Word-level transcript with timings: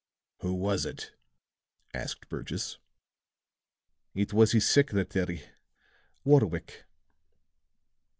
"Who 0.39 0.55
was 0.55 0.83
it?" 0.87 1.11
asked 1.93 2.27
Burgess. 2.27 2.79
"It 4.15 4.33
was 4.33 4.51
his 4.53 4.67
secretary 4.67 5.43
Warwick." 6.23 6.85